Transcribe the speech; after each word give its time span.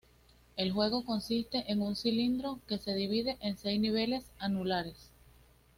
El 0.57 0.71
juego 0.71 1.05
consiste 1.05 1.71
en 1.71 1.83
un 1.83 1.95
cilindro, 1.95 2.59
que 2.67 2.79
se 2.79 2.95
divide 2.95 3.37
en 3.39 3.59
seis 3.59 3.79
niveles 3.79 4.23
anulares. 4.39 5.11